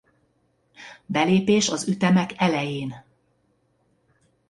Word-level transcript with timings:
Belépés 1.05 1.69
az 1.69 1.87
ütemek 1.87 2.33
elején. 2.37 3.03